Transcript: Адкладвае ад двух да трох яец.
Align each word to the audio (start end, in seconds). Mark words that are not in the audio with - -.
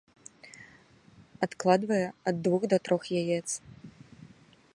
Адкладвае 1.47 2.01
ад 2.33 2.41
двух 2.49 2.61
да 2.73 2.77
трох 2.89 3.03
яец. 3.21 3.47